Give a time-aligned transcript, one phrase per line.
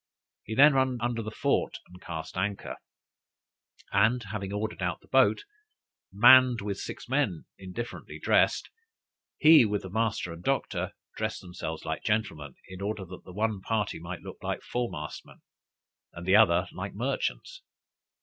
[0.41, 2.77] He then ran under the fort and cast anchor,
[3.91, 5.43] and having ordered out the boat,
[6.11, 8.71] manned with six men indifferently dressed,
[9.37, 13.61] he, with the master and doctor, dressed themselves like gentlemen, in order that the one
[13.61, 15.43] party might look like foremastmen,
[16.13, 17.61] and the other like merchants.